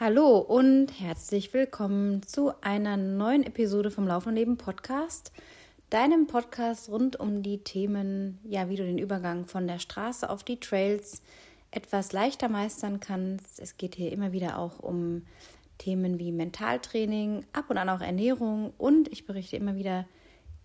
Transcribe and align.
Hallo 0.00 0.38
und 0.38 0.92
herzlich 1.00 1.52
willkommen 1.52 2.22
zu 2.22 2.52
einer 2.60 2.96
neuen 2.96 3.42
Episode 3.42 3.90
vom 3.90 4.06
Laufen 4.06 4.28
und 4.28 4.36
Leben 4.36 4.56
Podcast, 4.56 5.32
deinem 5.90 6.28
Podcast 6.28 6.88
rund 6.88 7.18
um 7.18 7.42
die 7.42 7.64
Themen, 7.64 8.38
ja, 8.44 8.68
wie 8.68 8.76
du 8.76 8.84
den 8.84 8.98
Übergang 8.98 9.44
von 9.46 9.66
der 9.66 9.80
Straße 9.80 10.30
auf 10.30 10.44
die 10.44 10.60
Trails 10.60 11.20
etwas 11.72 12.12
leichter 12.12 12.48
meistern 12.48 13.00
kannst. 13.00 13.58
Es 13.58 13.76
geht 13.76 13.96
hier 13.96 14.12
immer 14.12 14.30
wieder 14.30 14.60
auch 14.60 14.78
um 14.78 15.22
Themen 15.78 16.20
wie 16.20 16.30
Mentaltraining, 16.30 17.44
ab 17.52 17.64
und 17.68 17.76
an 17.76 17.88
auch 17.88 18.00
Ernährung 18.00 18.72
und 18.78 19.08
ich 19.08 19.26
berichte 19.26 19.56
immer 19.56 19.74
wieder 19.74 20.06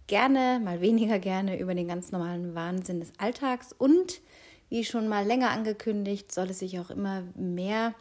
gerne, 0.06 0.62
mal 0.64 0.80
weniger 0.80 1.18
gerne 1.18 1.58
über 1.58 1.74
den 1.74 1.88
ganz 1.88 2.12
normalen 2.12 2.54
Wahnsinn 2.54 3.00
des 3.00 3.12
Alltags 3.18 3.74
und 3.74 4.22
wie 4.70 4.84
schon 4.84 5.08
mal 5.08 5.26
länger 5.26 5.52
angekündigt, 5.52 6.32
soll 6.32 6.50
es 6.50 6.60
sich 6.60 6.80
auch 6.80 6.90
immer 6.90 7.24
mehr 7.36 7.94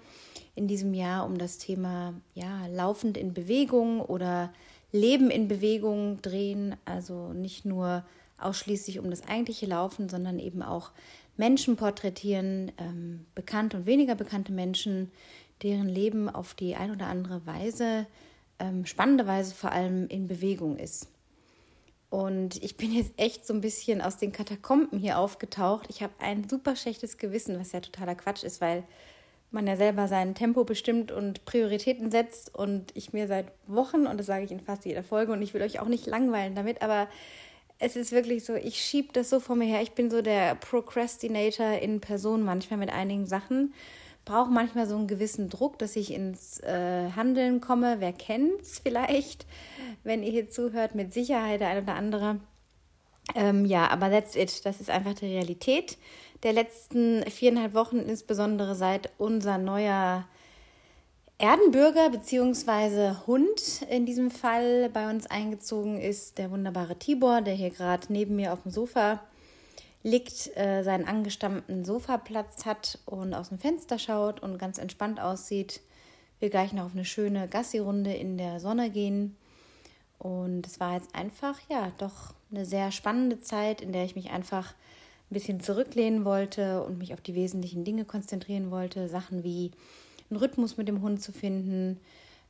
in 0.55 0.69
diesem 0.69 0.95
Jahr 0.95 1.27
um 1.27 1.39
das 1.39 1.59
Thema 1.59 2.15
ja, 2.35 2.67
laufend 2.67 3.17
in 3.17 3.35
Bewegung 3.35 4.01
oder 4.01 4.53
Leben 4.91 5.31
in 5.31 5.49
Bewegung 5.49 6.21
drehen. 6.23 6.77
Also 6.85 7.33
nicht 7.33 7.65
nur 7.65 8.05
ausschließlich 8.39 8.99
um 8.99 9.11
das 9.11 9.27
eigentliche 9.27 9.67
Laufen, 9.67 10.09
sondern 10.09 10.39
eben 10.39 10.63
auch 10.63 10.91
Menschen 11.37 11.77
porträtieren, 11.77 12.73
ähm, 12.79 13.27
bekannte 13.35 13.79
und 13.79 13.87
weniger 13.87 14.15
bekannte 14.15 14.53
Menschen, 14.53 15.11
deren 15.63 15.89
Leben 15.89 16.29
auf 16.29 16.55
die 16.55 16.75
ein 16.75 16.91
oder 16.91 17.07
andere 17.07 17.47
Weise, 17.47 18.07
ähm, 18.59 18.85
spannende 18.85 19.27
Weise 19.27 19.55
vor 19.55 19.73
allem 19.73 20.09
in 20.09 20.27
Bewegung 20.27 20.77
ist. 20.77 21.09
Und 22.13 22.63
ich 22.63 22.77
bin 22.77 22.93
jetzt 22.93 23.15
echt 23.17 23.47
so 23.47 23.55
ein 23.55 23.63
bisschen 23.63 24.03
aus 24.03 24.19
den 24.19 24.33
Katakomben 24.33 24.99
hier 24.99 25.19
aufgetaucht. 25.19 25.87
Ich 25.89 26.03
habe 26.03 26.13
ein 26.19 26.47
super 26.47 26.77
schlechtes 26.77 27.17
Gewissen, 27.17 27.59
was 27.59 27.73
ja 27.73 27.81
totaler 27.81 28.15
Quatsch 28.15 28.43
ist, 28.43 28.61
weil 28.61 28.85
man 29.51 29.67
ja 29.67 29.77
selber 29.77 30.09
sein 30.09 30.35
Tempo 30.35 30.65
bestimmt 30.65 31.11
und 31.11 31.47
Prioritäten 31.47 32.11
setzt 32.11 32.55
und 32.55 32.95
ich 32.95 33.15
mir 33.15 33.29
seit 33.29 33.47
Wochen, 33.67 34.07
und 34.07 34.19
das 34.21 34.27
sage 34.27 34.45
ich 34.45 34.51
in 34.51 34.61
fast 34.61 34.85
jeder 34.85 35.03
Folge, 35.03 35.33
und 35.33 35.41
ich 35.41 35.55
will 35.55 35.63
euch 35.63 35.81
auch 35.81 35.89
nicht 35.89 36.07
langweilen 36.07 36.55
damit, 36.55 36.83
aber 36.83 37.09
es 37.79 37.97
ist 37.97 38.13
wirklich 38.13 38.45
so, 38.45 38.57
ich 38.57 38.77
schiebe 38.83 39.09
das 39.15 39.31
so 39.31 39.41
vor 39.41 39.57
mir 39.57 39.65
her. 39.65 39.81
Ich 39.81 39.93
bin 39.93 40.11
so 40.11 40.21
der 40.21 40.55
Procrastinator 40.57 41.79
in 41.79 42.03
Person 42.03 42.43
manchmal 42.43 42.79
mit 42.79 42.93
einigen 42.93 43.25
Sachen. 43.25 43.73
Brauche 44.25 44.51
manchmal 44.51 44.87
so 44.87 44.97
einen 44.97 45.09
gewissen 45.09 45.49
Druck, 45.49 45.79
dass 45.79 45.97
ich 45.97 46.13
ins 46.13 46.61
äh, 46.61 47.11
Handeln 47.17 47.61
komme. 47.61 47.97
Wer 47.99 48.13
kennt's 48.13 48.79
vielleicht, 48.79 49.47
wenn 50.05 50.23
ihr 50.23 50.31
hier 50.31 50.49
zuhört, 50.49 50.95
mit 50.95 51.13
Sicherheit 51.13 51.61
der 51.61 51.69
ein 51.69 51.83
oder 51.83 51.95
andere. 51.95 52.41
Ähm, 53.35 53.65
ja, 53.65 53.89
aber 53.89 54.11
that's 54.11 54.37
it. 54.37 54.65
Das 54.65 54.81
ist 54.81 54.91
einfach 54.91 55.15
die 55.15 55.27
Realität 55.27 55.97
der 56.43 56.53
letzten 56.53 57.23
viereinhalb 57.31 57.75
Wochen, 57.75 57.99
insbesondere 57.99 58.75
seit 58.75 59.11
unser 59.19 59.59
neuer 59.59 60.27
Erdenbürger 61.39 62.11
bzw. 62.11 63.27
Hund 63.27 63.83
in 63.91 64.07
diesem 64.07 64.31
Fall 64.31 64.89
bei 64.91 65.11
uns 65.11 65.27
eingezogen 65.27 66.01
ist, 66.01 66.39
der 66.39 66.51
wunderbare 66.51 66.97
Tibor, 66.97 67.41
der 67.41 67.55
hier 67.55 67.71
gerade 67.71 68.13
neben 68.13 68.37
mir 68.37 68.53
auf 68.53 68.63
dem 68.63 68.71
Sofa 68.71 69.21
liegt, 70.03 70.57
äh, 70.57 70.83
seinen 70.83 71.07
angestammten 71.07 71.85
Sofaplatz 71.85 72.67
hat 72.67 72.99
und 73.07 73.35
aus 73.35 73.51
dem 73.51 73.59
Fenster 73.59 73.99
schaut 73.99 74.43
und 74.43 74.59
ganz 74.59 74.79
entspannt 74.79 75.21
aussieht. 75.21 75.81
Wir 76.41 76.51
gleich 76.51 76.73
noch 76.73 76.87
auf 76.87 76.95
eine 76.95 77.05
schöne 77.05 77.47
Gassi-Runde 77.49 78.13
in 78.13 78.37
der 78.37 78.59
Sonne 78.59 78.91
gehen. 78.91 79.37
Und 80.19 80.67
es 80.67 80.81
war 80.81 80.95
jetzt 80.95 81.15
einfach, 81.15 81.59
ja, 81.69 81.93
doch 81.99 82.35
eine 82.51 82.65
sehr 82.65 82.93
spannende 82.93 83.41
Zeit, 83.41 83.81
in 83.81 83.93
der 83.93 84.05
ich 84.05 84.15
mich 84.15 84.31
einfach 84.31 84.75
ein 85.31 85.35
bisschen 85.35 85.61
zurücklehnen 85.61 86.25
wollte 86.25 86.83
und 86.83 86.99
mich 86.99 87.15
auf 87.15 87.21
die 87.21 87.35
wesentlichen 87.35 87.85
Dinge 87.85 88.05
konzentrieren 88.05 88.71
wollte. 88.71 89.09
Sachen 89.09 89.45
wie 89.45 89.71
einen 90.31 90.39
Rhythmus 90.39 90.77
mit 90.77 90.89
dem 90.89 91.01
Hund 91.01 91.23
zu 91.23 91.33
finden, 91.33 91.99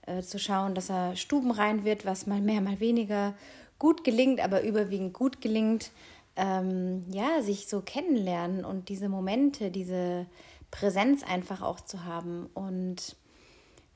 äh, 0.07 0.23
zu 0.23 0.39
schauen, 0.39 0.75
dass 0.75 0.91
er 0.91 1.17
stubenrein 1.17 1.85
wird, 1.85 2.05
was 2.05 2.27
mal 2.27 2.41
mehr, 2.41 2.61
mal 2.61 2.81
weniger 2.81 3.35
gut 3.79 4.05
gelingt, 4.05 4.41
aber 4.41 4.63
überwiegend 4.63 5.13
gut 5.13 5.41
gelingt. 5.41 5.91
Ähm, 6.35 7.05
ja, 7.11 7.43
sich 7.43 7.69
so 7.69 7.83
kennenlernen 7.83 8.65
und 8.65 8.89
diese 8.89 9.09
Momente, 9.09 9.71
diese 9.71 10.27
Präsenz 10.71 11.23
einfach 11.23 11.63
auch 11.63 11.81
zu 11.81 12.05
haben. 12.05 12.49
Und 12.55 13.17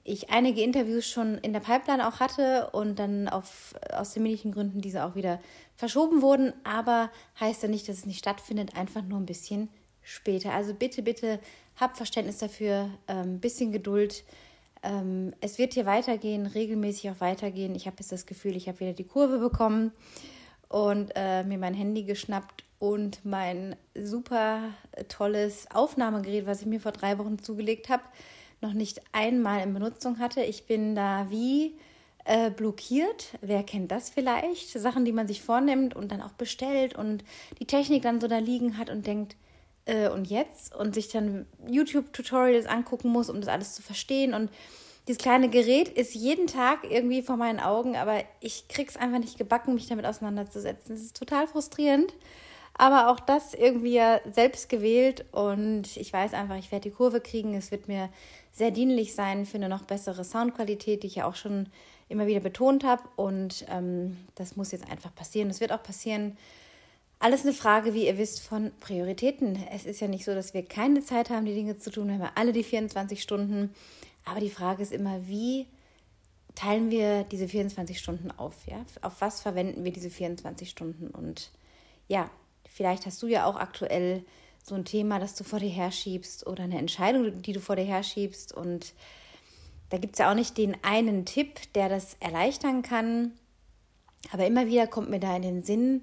ich 0.05 0.31
einige 0.31 0.63
Interviews 0.63 1.09
schon 1.09 1.39
in 1.39 1.53
der 1.53 1.61
Pipeline 1.61 2.07
auch 2.07 2.21
hatte 2.21 2.71
und 2.71 2.99
dann 2.99 3.29
auf, 3.29 3.75
aus 3.91 4.13
terminlichen 4.13 4.53
Gründen 4.53 4.81
diese 4.81 5.05
auch 5.05 5.17
wieder 5.17 5.41
verschoben 5.75 6.23
wurden, 6.23 6.53
aber 6.63 7.11
heißt 7.41 7.65
ja 7.65 7.69
nicht, 7.69 7.89
dass 7.89 7.99
es 7.99 8.07
nicht 8.07 8.21
stattfindet, 8.21 8.77
einfach 8.77 9.03
nur 9.03 9.19
ein 9.19 9.27
bisschen 9.27 9.69
später. 10.03 10.53
Also 10.53 10.75
bitte, 10.75 11.03
bitte 11.03 11.41
habt 11.75 11.97
Verständnis 11.97 12.39
dafür, 12.39 12.91
ein 13.09 13.27
ähm, 13.27 13.41
bisschen 13.41 13.73
Geduld. 13.73 14.23
Ähm, 14.83 15.35
es 15.41 15.59
wird 15.59 15.75
hier 15.75 15.87
weitergehen, 15.87 16.47
regelmäßig 16.47 17.11
auch 17.11 17.21
weitergehen. 17.21 17.75
Ich 17.75 17.87
habe 17.87 17.97
jetzt 17.99 18.13
das 18.13 18.27
Gefühl, 18.27 18.55
ich 18.55 18.69
habe 18.69 18.81
wieder 18.81 18.93
die 18.93 19.05
Kurve 19.05 19.39
bekommen 19.39 19.93
und 20.69 21.13
äh, 21.15 21.45
mir 21.45 21.59
mein 21.59 21.75
Handy 21.75 22.05
geschnappt 22.05 22.65
und 22.79 23.25
mein 23.25 23.77
super 23.95 24.61
tolles 25.09 25.71
Aufnahmegerät, 25.71 26.47
was 26.47 26.61
ich 26.61 26.67
mir 26.67 26.81
vor 26.81 26.93
drei 26.93 27.19
Wochen 27.19 27.39
zugelegt 27.39 27.89
habe, 27.89 28.03
noch 28.61 28.73
nicht 28.73 29.01
einmal 29.13 29.63
in 29.63 29.75
Benutzung 29.75 30.19
hatte. 30.19 30.43
Ich 30.43 30.67
bin 30.67 30.95
da 30.95 31.27
wie 31.31 31.79
äh, 32.25 32.51
blockiert. 32.51 33.35
Wer 33.41 33.63
kennt 33.63 33.91
das 33.93 34.11
vielleicht? 34.11 34.71
Sachen, 34.71 35.05
die 35.05 35.13
man 35.13 35.29
sich 35.29 35.43
vornimmt 35.43 35.95
und 35.95 36.13
dann 36.13 36.23
auch 36.23 36.33
bestellt 36.33 36.95
und 36.95 37.25
die 37.59 37.67
Technik 37.67 38.03
dann 38.03 38.21
so 38.21 38.29
da 38.29 38.39
liegen 38.39 38.79
hat 38.79 38.91
und 38.91 39.07
denkt, 39.07 39.37
äh, 39.87 40.09
und 40.09 40.29
jetzt? 40.29 40.75
Und 40.75 40.95
sich 40.95 41.09
dann 41.09 41.47
YouTube-Tutorials 41.67 42.67
angucken 42.67 43.09
muss, 43.09 43.31
um 43.31 43.41
das 43.41 43.49
alles 43.49 43.75
zu 43.75 43.83
verstehen. 43.83 44.35
Und 44.35 44.51
dieses 45.07 45.23
kleine 45.23 45.49
Gerät 45.49 45.89
ist 45.89 46.15
jeden 46.15 46.49
Tag 46.49 46.81
irgendwie 46.89 47.23
vor 47.23 47.37
meinen 47.37 47.61
Augen, 47.61 47.97
aber 47.97 48.25
ich 48.41 48.67
krieg's 48.69 48.97
einfach 48.97 49.21
nicht 49.21 49.39
gebacken, 49.39 49.75
mich 49.75 49.87
damit 49.87 50.05
auseinanderzusetzen. 50.05 50.97
Es 50.97 51.03
ist 51.03 51.17
total 51.17 51.47
frustrierend. 51.47 52.13
Aber 52.79 53.11
auch 53.11 53.21
das 53.21 53.55
irgendwie 53.55 53.95
ja 53.95 54.21
selbst 54.31 54.69
gewählt 54.69 55.25
und 55.33 55.97
ich 55.97 56.13
weiß 56.13 56.35
einfach, 56.35 56.57
ich 56.57 56.71
werde 56.73 56.91
die 56.91 56.95
Kurve 56.95 57.23
kriegen. 57.23 57.55
Es 57.55 57.71
wird 57.71 57.89
mir 57.89 58.11
sehr 58.53 58.71
dienlich 58.71 59.15
sein 59.15 59.47
für 59.47 59.57
eine 59.57 59.71
noch 59.71 59.85
bessere 59.85 60.25
Soundqualität, 60.25 61.03
die 61.03 61.07
ich 61.07 61.15
ja 61.17 61.27
auch 61.27 61.37
schon 61.37 61.71
immer 62.09 62.27
wieder 62.27 62.41
betont 62.41 62.85
habe. 62.85 63.03
Und 63.17 63.65
ähm, 63.71 64.19
das 64.35 64.57
muss 64.57 64.73
jetzt 64.73 64.91
einfach 64.91 65.15
passieren. 65.15 65.49
Das 65.49 65.61
wird 65.61 65.73
auch 65.73 65.83
passieren. 65.83 66.37
Alles 67.19 67.45
eine 67.45 67.55
Frage, 67.55 67.95
wie 67.95 68.07
ihr 68.07 68.19
wisst, 68.19 68.41
von 68.41 68.73
Prioritäten. 68.81 69.59
Es 69.73 69.87
ist 69.87 70.01
ja 70.01 70.09
nicht 70.09 70.27
so, 70.27 70.35
dass 70.35 70.53
wir 70.53 70.63
keine 70.63 71.01
Zeit 71.03 71.31
haben, 71.31 71.47
die 71.47 71.55
Dinge 71.55 71.79
zu 71.79 71.91
tun. 71.91 72.09
Wir 72.09 72.15
haben 72.15 72.23
ja 72.23 72.33
alle 72.35 72.53
die 72.53 72.63
24 72.63 73.23
Stunden. 73.23 73.75
Aber 74.27 74.41
die 74.41 74.51
Frage 74.51 74.83
ist 74.83 74.93
immer, 74.93 75.27
wie 75.27 75.67
teilen 76.55 76.91
wir 76.91 77.25
diese 77.25 77.49
24 77.49 77.99
Stunden 77.99 78.31
auf? 78.31 78.67
Ja? 78.67 78.85
Auf 79.01 79.23
was 79.23 79.41
verwenden 79.41 79.85
wir 79.85 79.93
diese 79.93 80.11
24 80.11 80.69
Stunden? 80.69 81.09
Und 81.09 81.51
ja, 82.09 82.31
Vielleicht 82.77 83.07
hast 83.07 83.23
du 83.23 83.27
ja 83.27 83.47
auch 83.47 83.57
aktuell 83.57 84.23
so 84.63 84.75
ein 84.75 84.85
Thema, 84.85 85.19
das 85.19 85.35
du 85.35 85.45
vor 85.45 85.61
dir 85.61 85.71
herschiebst 85.71 86.47
oder 86.47 86.65
eine 86.65 86.77
Entscheidung, 86.77 87.41
die 87.41 87.55
du 87.55 87.61
vor 87.61 87.75
dir 87.75 87.87
herschiebst. 87.87 88.53
Und 88.53 88.93
da 89.89 89.97
gibt 89.97 90.13
es 90.13 90.19
ja 90.19 90.31
auch 90.31 90.35
nicht 90.35 90.59
den 90.59 90.77
einen 90.85 91.25
Tipp, 91.25 91.73
der 91.73 91.89
das 91.89 92.19
erleichtern 92.21 92.83
kann. 92.83 93.33
Aber 94.31 94.47
immer 94.47 94.67
wieder 94.67 94.87
kommt 94.87 95.09
mir 95.09 95.21
da 95.21 95.35
in 95.35 95.41
den 95.41 95.63
Sinn, 95.63 96.03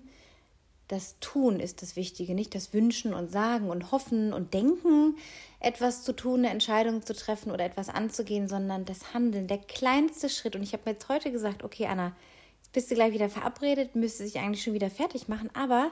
das 0.88 1.18
Tun 1.20 1.60
ist 1.60 1.82
das 1.82 1.96
Wichtige, 1.96 2.36
nicht 2.36 2.56
das 2.56 2.74
Wünschen 2.74 3.14
und 3.14 3.32
Sagen 3.32 3.70
und 3.70 3.92
Hoffen 3.92 4.34
und 4.34 4.54
Denken, 4.54 5.16
etwas 5.60 6.04
zu 6.04 6.14
tun, 6.14 6.40
eine 6.40 6.50
Entscheidung 6.50 7.02
zu 7.04 7.14
treffen 7.14 7.52
oder 7.52 7.66
etwas 7.66 7.90
anzugehen, 7.90 8.48
sondern 8.48 8.86
das 8.86 9.14
Handeln, 9.14 9.48
der 9.48 9.60
kleinste 9.60 10.30
Schritt. 10.30 10.56
Und 10.56 10.64
ich 10.64 10.74
habe 10.74 10.84
mir 10.86 10.92
jetzt 10.92 11.10
heute 11.10 11.32
gesagt, 11.32 11.64
okay, 11.64 11.88
Anna, 11.88 12.16
jetzt 12.58 12.74
bist 12.74 12.92
du 12.92 12.96
gleich 12.96 13.14
wieder 13.14 13.30
verabredet, 13.30 13.96
müsste 13.96 14.24
sich 14.24 14.40
eigentlich 14.40 14.64
schon 14.64 14.74
wieder 14.74 14.90
fertig 14.90 15.28
machen, 15.28 15.50
aber 15.54 15.92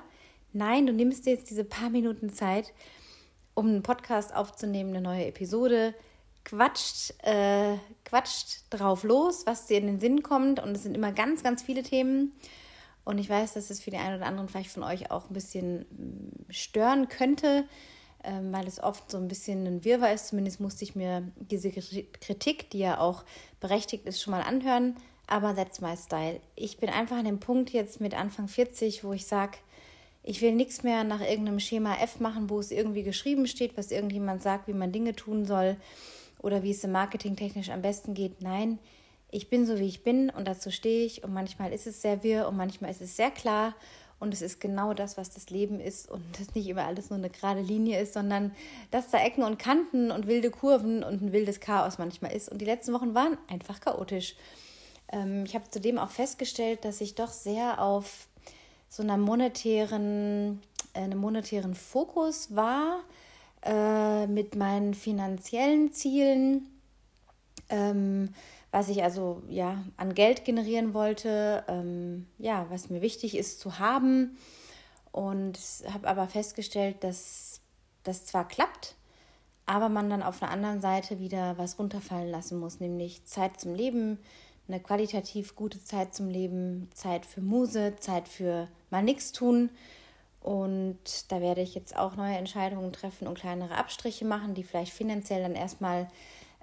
Nein, 0.54 0.86
du 0.86 0.94
nimmst 0.94 1.26
dir 1.26 1.34
jetzt 1.34 1.50
diese 1.50 1.64
paar 1.64 1.90
Minuten 1.90 2.30
Zeit, 2.30 2.74
um 3.54 3.68
einen 3.68 3.84
Podcast 3.84 4.36
aufzunehmen, 4.36 4.90
eine 4.90 5.02
neue 5.02 5.26
Episode, 5.28 5.94
quatscht, 6.44 7.14
äh, 7.24 7.78
quatscht 8.04 8.64
drauf 8.70 9.04
los, 9.04 9.46
was 9.46 9.68
dir 9.68 9.78
in 9.78 9.88
den 9.88 10.00
Sinn 10.00 10.24
kommt. 10.24 10.62
Und 10.62 10.76
es 10.76 10.84
sind 10.84 10.96
immer 10.96 11.14
ganz, 11.14 11.44
ganz 11.44 11.62
viele 11.62 11.84
Themen. 11.84 12.34
Und 13.04 13.18
ich 13.18 13.30
weiß, 13.30 13.54
dass 13.54 13.70
es 13.70 13.82
für 13.82 13.92
den 13.92 14.00
einen 14.00 14.18
oder 14.18 14.28
anderen 14.28 14.48
vielleicht 14.48 14.72
von 14.72 14.84
euch 14.84 15.12
auch 15.12 15.30
ein 15.30 15.34
bisschen 15.34 15.82
mm, 15.82 16.52
stören 16.52 17.10
könnte, 17.10 17.66
ähm, 18.24 18.54
weil 18.54 18.68
es 18.68 18.82
oft 18.82 19.10
so 19.10 19.18
ein 19.18 19.28
bisschen 19.28 19.66
ein 19.66 19.84
Wirrwarr 19.84 20.14
ist. 20.14 20.28
Zumindest 20.28 20.60
musste 20.60 20.84
ich 20.84 20.96
mir 20.96 21.24
diese 21.36 21.72
Kritik, 21.72 22.70
die 22.70 22.80
ja 22.80 23.00
auch 23.00 23.24
berechtigt 23.60 24.06
ist, 24.06 24.22
schon 24.22 24.32
mal 24.32 24.44
anhören. 24.44 24.96
Aber 25.28 25.56
that's 25.56 25.82
my 25.82 25.96
style. 25.98 26.40
Ich 26.56 26.78
bin 26.78 26.90
einfach 26.90 27.18
an 27.18 27.26
dem 27.26 27.40
Punkt 27.40 27.72
jetzt 27.72 28.02
mit 28.02 28.14
Anfang 28.14 28.48
40, 28.48 29.04
wo 29.04 29.14
ich 29.14 29.26
sage, 29.26 29.58
ich 30.24 30.42
will 30.42 30.54
nichts 30.54 30.84
mehr 30.84 31.04
nach 31.04 31.22
irgendeinem 31.22 31.60
Schema 31.60 31.96
F 31.96 32.20
machen, 32.20 32.50
wo 32.50 32.60
es 32.60 32.70
irgendwie 32.72 33.04
geschrieben 33.04 33.48
steht, 33.48 33.78
was 33.78 33.92
irgendjemand 33.92 34.44
sagt, 34.44 34.68
wie 34.68 34.74
man 34.74 34.92
Dinge 34.92 35.16
tun 35.16 35.46
soll 35.46 35.78
oder 36.40 36.64
wie 36.64 36.72
es 36.72 36.84
im 36.84 36.92
Marketing 36.92 37.36
technisch 37.36 37.70
am 37.70 37.82
besten 37.82 38.14
geht. 38.14 38.42
Nein, 38.42 38.78
ich 38.78 39.01
bin 39.50 39.66
so, 39.66 39.80
wie 39.80 39.88
ich 39.88 40.04
bin 40.04 40.30
und 40.30 40.48
dazu 40.48 40.72
stehe 40.72 41.06
ich 41.06 41.24
und 41.24 41.34
manchmal 41.34 41.72
ist 41.72 41.88
es 41.88 42.02
sehr 42.02 42.24
wirr 42.24 42.48
und 42.48 42.58
manchmal 42.58 42.92
ist 42.92 43.02
es 43.02 43.16
sehr 43.16 43.32
klar 43.32 43.74
Und 44.22 44.36
es 44.36 44.44
ist 44.44 44.62
genau 44.62 44.94
das, 44.94 45.18
was 45.18 45.32
das 45.32 45.50
Leben 45.50 45.80
ist 45.80 46.10
und 46.10 46.24
das 46.40 46.54
nicht 46.54 46.68
immer 46.68 46.86
alles 46.86 47.10
nur 47.10 47.18
eine 47.18 47.32
gerade 47.32 47.62
Linie 47.62 48.00
ist, 48.00 48.14
sondern 48.14 48.56
dass 48.92 49.10
da 49.10 49.18
Ecken 49.18 49.44
und 49.44 49.58
Kanten 49.58 50.12
und 50.12 50.28
wilde 50.28 50.52
Kurven 50.52 51.04
und 51.04 51.22
ein 51.22 51.34
wildes 51.34 51.60
Chaos 51.60 51.98
manchmal 51.98 52.32
ist. 52.32 52.48
Und 52.48 52.60
die 52.60 52.66
letzten 52.66 52.94
Wochen 52.94 53.16
waren 53.16 53.38
einfach 53.50 53.82
chaotisch. 53.82 54.36
Ähm, 55.12 55.44
ich 55.46 55.56
habe 55.56 55.70
zudem 55.70 55.98
auch 55.98 56.12
festgestellt, 56.12 56.86
dass 56.86 57.02
ich 57.02 57.16
doch 57.16 57.30
sehr 57.30 57.82
auf 57.82 58.28
so 58.90 59.02
einer 59.02 59.18
monetären, 59.18 60.62
äh, 60.94 61.00
einem 61.00 61.20
monetären 61.20 61.74
Fokus 61.74 62.56
war 62.56 63.00
äh, 63.64 64.28
mit 64.28 64.56
meinen 64.56 64.94
finanziellen 64.94 65.92
Zielen. 65.94 66.68
Ähm, 67.70 68.36
was 68.72 68.88
ich 68.88 69.04
also 69.04 69.44
ja 69.50 69.84
an 69.98 70.14
Geld 70.14 70.46
generieren 70.46 70.94
wollte, 70.94 71.64
ähm, 71.68 72.28
ja, 72.38 72.66
was 72.70 72.90
mir 72.90 73.02
wichtig 73.02 73.38
ist 73.38 73.60
zu 73.60 73.80
haben. 73.80 74.38
Und 75.12 75.60
habe 75.92 76.08
aber 76.08 76.28
festgestellt, 76.28 77.04
dass 77.04 77.60
das 78.04 78.26
zwar 78.26 78.48
klappt, 78.48 78.96
aber 79.66 79.90
man 79.90 80.10
dann 80.10 80.24
auf 80.24 80.40
der 80.40 80.50
anderen 80.50 80.80
Seite 80.80 81.20
wieder 81.20 81.58
was 81.58 81.78
runterfallen 81.78 82.30
lassen 82.30 82.60
muss, 82.60 82.80
nämlich 82.80 83.26
Zeit 83.26 83.60
zum 83.60 83.76
Leben, 83.76 84.20
eine 84.70 84.80
qualitativ 84.80 85.56
gute 85.58 85.84
Zeit 85.84 86.16
zum 86.16 86.30
Leben, 86.30 86.90
Zeit 86.94 87.26
für 87.26 87.42
Muse, 87.42 87.96
Zeit 88.00 88.30
für 88.30 88.70
mal 88.90 89.04
nichts 89.04 89.34
tun. 89.34 89.70
Und 90.40 91.32
da 91.32 91.42
werde 91.42 91.62
ich 91.62 91.76
jetzt 91.76 91.96
auch 91.96 92.16
neue 92.16 92.38
Entscheidungen 92.38 92.94
treffen 92.94 93.28
und 93.28 93.38
kleinere 93.38 93.76
Abstriche 93.76 94.26
machen, 94.26 94.56
die 94.56 94.64
vielleicht 94.64 94.94
finanziell 94.94 95.44
dann 95.44 95.56
erstmal 95.56 96.08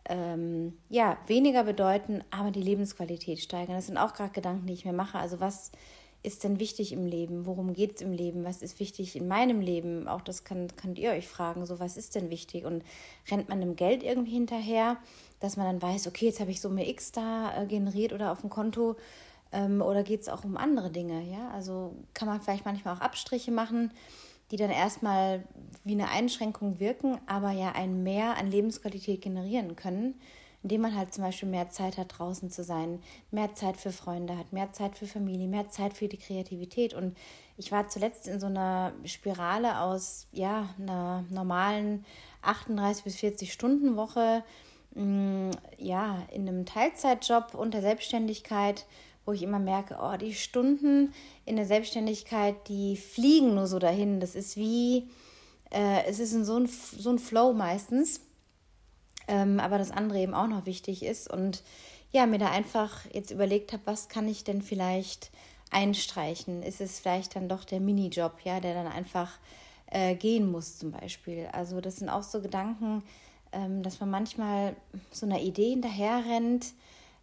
ähm, 0.04 0.78
ja, 0.88 1.18
weniger 1.26 1.64
bedeuten, 1.64 2.22
aber 2.30 2.50
die 2.50 2.62
Lebensqualität 2.62 3.40
steigern. 3.40 3.76
Das 3.76 3.86
sind 3.86 3.98
auch 3.98 4.14
gerade 4.14 4.32
Gedanken, 4.32 4.66
die 4.66 4.72
ich 4.72 4.84
mir 4.84 4.92
mache. 4.92 5.18
Also 5.18 5.40
was 5.40 5.72
ist 6.22 6.44
denn 6.44 6.58
wichtig 6.58 6.92
im 6.92 7.06
Leben? 7.06 7.46
Worum 7.46 7.74
geht 7.74 7.96
es 7.96 8.02
im 8.02 8.12
Leben? 8.12 8.44
Was 8.44 8.62
ist 8.62 8.80
wichtig 8.80 9.14
in 9.14 9.28
meinem 9.28 9.60
Leben? 9.60 10.08
Auch 10.08 10.20
das 10.20 10.44
kann, 10.44 10.68
könnt 10.76 10.98
ihr 10.98 11.10
euch 11.10 11.28
fragen. 11.28 11.64
So, 11.64 11.78
was 11.78 11.96
ist 11.96 12.14
denn 12.14 12.30
wichtig? 12.30 12.64
Und 12.64 12.82
rennt 13.30 13.48
man 13.48 13.60
dem 13.60 13.76
Geld 13.76 14.02
irgendwie 14.02 14.32
hinterher, 14.32 14.96
dass 15.40 15.56
man 15.56 15.66
dann 15.66 15.82
weiß, 15.82 16.08
okay, 16.08 16.26
jetzt 16.26 16.40
habe 16.40 16.50
ich 16.50 16.60
so 16.60 16.70
mir 16.70 16.88
X 16.88 17.12
da 17.12 17.62
äh, 17.62 17.66
generiert 17.66 18.12
oder 18.12 18.32
auf 18.32 18.40
dem 18.40 18.50
Konto. 18.50 18.96
Ähm, 19.52 19.80
oder 19.80 20.02
geht 20.02 20.22
es 20.22 20.28
auch 20.28 20.44
um 20.44 20.56
andere 20.56 20.90
Dinge? 20.90 21.22
Ja, 21.22 21.50
also 21.50 21.94
kann 22.14 22.28
man 22.28 22.40
vielleicht 22.40 22.64
manchmal 22.64 22.96
auch 22.96 23.00
Abstriche 23.00 23.52
machen 23.52 23.92
die 24.50 24.56
dann 24.56 24.70
erstmal 24.70 25.44
wie 25.84 25.92
eine 25.92 26.10
Einschränkung 26.10 26.80
wirken, 26.80 27.18
aber 27.26 27.50
ja 27.50 27.72
ein 27.72 28.02
Mehr 28.02 28.36
an 28.36 28.50
Lebensqualität 28.50 29.20
generieren 29.20 29.76
können, 29.76 30.14
indem 30.62 30.82
man 30.82 30.96
halt 30.96 31.14
zum 31.14 31.24
Beispiel 31.24 31.48
mehr 31.48 31.70
Zeit 31.70 31.98
hat, 31.98 32.18
draußen 32.18 32.50
zu 32.50 32.64
sein, 32.64 33.00
mehr 33.30 33.54
Zeit 33.54 33.76
für 33.76 33.92
Freunde 33.92 34.36
hat, 34.36 34.52
mehr 34.52 34.72
Zeit 34.72 34.96
für 34.96 35.06
Familie, 35.06 35.46
mehr 35.46 35.68
Zeit 35.68 35.94
für 35.94 36.08
die 36.08 36.16
Kreativität. 36.16 36.94
Und 36.94 37.16
ich 37.56 37.70
war 37.70 37.88
zuletzt 37.88 38.26
in 38.26 38.40
so 38.40 38.46
einer 38.46 38.92
Spirale 39.04 39.80
aus 39.80 40.26
ja, 40.32 40.70
einer 40.78 41.24
normalen 41.30 42.04
38 42.42 43.04
bis 43.04 43.16
40 43.16 43.52
Stunden 43.52 43.96
Woche, 43.96 44.42
mm, 44.94 45.50
ja, 45.78 46.22
in 46.32 46.48
einem 46.48 46.66
Teilzeitjob 46.66 47.54
unter 47.54 47.80
Selbstständigkeit 47.80 48.86
wo 49.28 49.32
ich 49.34 49.42
immer 49.42 49.58
merke, 49.58 49.98
oh, 50.00 50.16
die 50.16 50.32
Stunden 50.32 51.12
in 51.44 51.56
der 51.56 51.66
Selbstständigkeit, 51.66 52.66
die 52.66 52.96
fliegen 52.96 53.54
nur 53.54 53.66
so 53.66 53.78
dahin. 53.78 54.20
Das 54.20 54.34
ist 54.34 54.56
wie, 54.56 55.10
äh, 55.70 56.02
es 56.06 56.18
ist 56.18 56.32
in 56.32 56.46
so 56.46 56.56
ein, 56.56 56.66
so 56.66 57.10
ein 57.10 57.18
Flow 57.18 57.52
meistens, 57.52 58.22
ähm, 59.26 59.60
aber 59.60 59.76
das 59.76 59.90
andere 59.90 60.20
eben 60.20 60.32
auch 60.32 60.46
noch 60.46 60.64
wichtig 60.64 61.02
ist. 61.02 61.30
Und 61.30 61.62
ja, 62.10 62.24
mir 62.24 62.38
da 62.38 62.50
einfach 62.50 63.04
jetzt 63.12 63.30
überlegt 63.30 63.74
habe, 63.74 63.82
was 63.84 64.08
kann 64.08 64.26
ich 64.26 64.44
denn 64.44 64.62
vielleicht 64.62 65.30
einstreichen? 65.70 66.62
Ist 66.62 66.80
es 66.80 66.98
vielleicht 66.98 67.36
dann 67.36 67.50
doch 67.50 67.64
der 67.64 67.80
Minijob, 67.80 68.40
ja, 68.44 68.60
der 68.60 68.72
dann 68.72 68.90
einfach 68.90 69.32
äh, 69.88 70.14
gehen 70.14 70.50
muss 70.50 70.78
zum 70.78 70.90
Beispiel? 70.90 71.50
Also 71.52 71.82
das 71.82 71.96
sind 71.96 72.08
auch 72.08 72.22
so 72.22 72.40
Gedanken, 72.40 73.02
ähm, 73.52 73.82
dass 73.82 74.00
man 74.00 74.08
manchmal 74.08 74.74
so 75.10 75.26
einer 75.26 75.40
Idee 75.40 75.68
hinterher 75.68 76.24
rennt, 76.26 76.72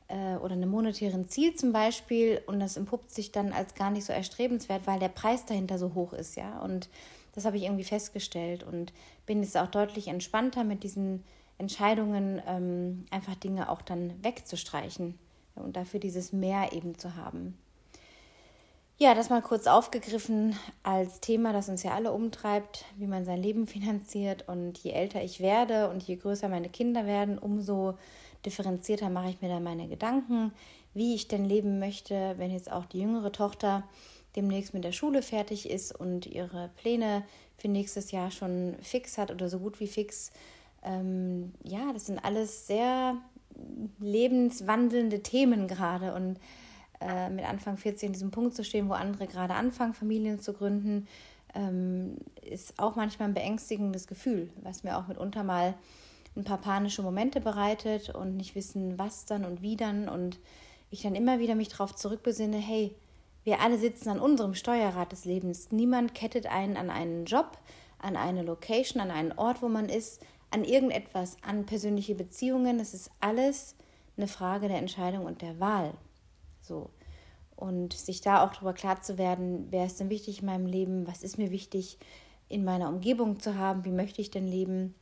äh, 0.08 0.36
oder 0.38 0.54
einem 0.54 0.70
monetären 0.70 1.28
Ziel 1.28 1.56
zum 1.56 1.72
Beispiel 1.72 2.42
und 2.48 2.60
das 2.60 2.78
entpuppt 2.78 3.12
sich 3.12 3.32
dann 3.32 3.54
als 3.54 3.76
gar 3.76 3.92
nicht 3.92 4.06
so 4.06 4.14
erstrebenswert, 4.14 4.86
weil 4.86 5.00
der 5.00 5.10
Preis 5.10 5.46
dahinter 5.46 5.78
so 5.78 5.94
hoch 5.94 6.14
ist, 6.14 6.36
ja. 6.36 6.60
Und 6.60 6.90
das 7.34 7.46
habe 7.46 7.58
ich 7.58 7.64
irgendwie 7.64 7.84
festgestellt 7.84 8.64
und 8.64 8.94
bin 9.26 9.44
jetzt 9.44 9.58
auch 9.58 9.68
deutlich 9.68 10.08
entspannter 10.08 10.64
mit 10.64 10.84
diesen 10.84 11.24
Entscheidungen, 11.58 12.42
ähm, 12.48 13.06
einfach 13.12 13.36
Dinge 13.36 13.70
auch 13.70 13.82
dann 13.82 14.14
wegzustreichen 14.24 15.18
und 15.56 15.76
dafür 15.76 16.00
dieses 16.00 16.34
Mehr 16.34 16.74
eben 16.74 16.98
zu 16.98 17.16
haben. 17.16 17.58
Ja, 18.98 19.14
das 19.14 19.30
mal 19.30 19.42
kurz 19.42 19.68
aufgegriffen 19.68 20.58
als 20.84 21.20
Thema, 21.20 21.52
das 21.52 21.68
uns 21.68 21.84
ja 21.84 21.92
alle 21.92 22.14
umtreibt, 22.14 22.86
wie 22.96 23.08
man 23.08 23.26
sein 23.26 23.42
Leben 23.42 23.68
finanziert. 23.68 24.48
Und 24.48 24.78
je 24.78 24.92
älter 24.92 25.22
ich 25.22 25.42
werde 25.42 25.90
und 25.90 26.02
je 26.04 26.16
größer 26.16 26.48
meine 26.48 26.70
Kinder 26.70 27.06
werden, 27.06 27.38
umso 27.38 27.98
differenzierter 28.46 29.10
mache 29.10 29.30
ich 29.30 29.42
mir 29.42 29.50
dann 29.50 29.64
meine 29.64 29.88
Gedanken, 29.88 30.52
wie 30.94 31.16
ich 31.16 31.28
denn 31.28 31.46
leben 31.46 31.80
möchte, 31.80 32.36
wenn 32.38 32.52
jetzt 32.52 32.72
auch 32.72 32.86
die 32.86 33.00
jüngere 33.00 33.32
Tochter 33.32 33.84
demnächst 34.36 34.74
mit 34.74 34.84
der 34.84 34.92
Schule 34.92 35.22
fertig 35.22 35.70
ist 35.70 35.94
und 35.94 36.26
ihre 36.26 36.70
Pläne 36.78 37.24
für 37.58 37.68
nächstes 37.68 38.12
Jahr 38.12 38.32
schon 38.32 38.76
fix 38.82 39.18
hat 39.18 39.32
oder 39.32 39.50
so 39.50 39.60
gut 39.60 39.80
wie 39.80 39.88
fix. 39.88 40.32
Ähm, 40.84 41.54
ja, 41.64 41.92
das 41.94 42.08
sind 42.08 42.24
alles 42.24 42.68
sehr 42.68 43.18
lebenswandelnde 44.00 45.24
Themen 45.24 45.68
gerade 45.68 46.14
und 46.14 46.40
äh, 47.02 47.30
mit 47.30 47.46
Anfang 47.46 47.78
14 47.78 48.08
in 48.08 48.14
diesem 48.14 48.32
Punkt 48.32 48.56
zu 48.56 48.64
stehen, 48.64 48.90
wo 48.90 48.94
andere 48.94 49.28
gerade 49.28 49.54
anfangen, 49.54 49.94
Familien 49.94 50.40
zu 50.40 50.54
gründen, 50.54 51.08
ähm, 51.54 52.18
ist 52.42 52.78
auch 52.78 52.96
manchmal 52.96 53.30
ein 53.30 53.34
beängstigendes 53.34 54.08
Gefühl, 54.08 54.50
was 54.62 54.84
mir 54.84 54.98
auch 54.98 55.08
mitunter 55.08 55.44
mal 55.44 55.74
ein 56.36 56.44
paar 56.44 56.58
panische 56.58 57.02
Momente 57.02 57.40
bereitet 57.40 58.10
und 58.10 58.36
nicht 58.36 58.56
wissen, 58.56 59.00
was 59.00 59.26
dann 59.26 59.46
und 59.46 59.62
wie 59.62 59.76
dann 59.76 60.10
und 60.10 60.40
ich 60.90 61.02
dann 61.02 61.16
immer 61.16 61.40
wieder 61.40 61.56
mich 61.56 61.70
darauf 61.70 61.96
zurückbesinne, 61.96 62.58
hey, 62.58 62.96
wir 63.44 63.62
alle 63.62 63.78
sitzen 63.78 64.10
an 64.10 64.20
unserem 64.20 64.54
Steuerrad 64.54 65.12
des 65.12 65.26
Lebens. 65.26 65.72
Niemand 65.72 66.14
kettet 66.14 66.48
einen 66.48 66.78
an 66.78 66.90
einen 66.90 67.26
Job, 67.26 67.58
an 68.00 68.18
eine 68.18 68.44
Location, 68.44 69.02
an 69.02 69.12
einen 69.12 69.32
Ort, 69.34 69.62
wo 69.62 69.70
man 69.70 69.88
ist, 69.88 70.22
an 70.52 70.64
irgendetwas, 70.64 71.38
an 71.42 71.66
persönliche 71.66 72.16
Beziehungen. 72.16 72.80
Es 72.80 72.94
ist 72.94 73.12
alles 73.20 73.76
eine 74.18 74.28
Frage 74.28 74.68
der 74.68 74.78
Entscheidung 74.78 75.26
und 75.26 75.42
der 75.42 75.60
Wahl. 75.60 75.94
So. 76.62 76.90
Und 77.56 77.94
sich 77.94 78.22
da 78.22 78.44
auch 78.44 78.52
darüber 78.52 78.74
klar 78.74 79.02
zu 79.02 79.18
werden, 79.18 79.68
wer 79.70 79.86
ist 79.86 80.00
denn 80.00 80.10
wichtig 80.10 80.40
in 80.40 80.46
meinem 80.48 80.66
Leben, 80.66 81.08
was 81.08 81.24
ist 81.24 81.38
mir 81.38 81.52
wichtig 81.52 81.98
in 82.50 82.64
meiner 82.64 82.90
Umgebung 82.90 83.40
zu 83.40 83.58
haben, 83.58 83.86
wie 83.86 83.92
möchte 83.92 84.22
ich 84.22 84.32
denn 84.32 84.48
leben 84.48 84.96